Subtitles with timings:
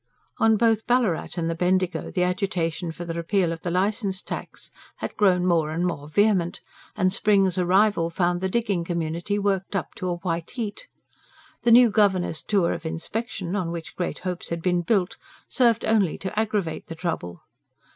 [0.39, 4.71] On both Ballarat and the Bendigo the agitation for the repeal of the licence tax
[4.95, 6.59] had grown more and more vehement;
[6.95, 10.87] and spring's arrival found the digging community worked up to a white heat.
[11.61, 15.17] The new Governor's tour of inspection, on which great hopes had been built,
[15.47, 17.43] served only to aggravate the trouble.